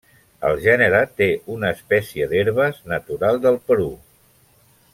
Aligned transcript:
El 0.47 0.61
gènere 0.61 1.01
té 1.21 1.27
una 1.57 1.71
espècie 1.77 2.29
d'herbes, 2.31 2.81
natural 2.95 3.39
del 3.45 3.61
Perú. 3.69 3.91